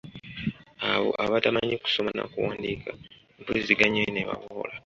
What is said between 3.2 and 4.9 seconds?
empuliziganya eno ebaboola.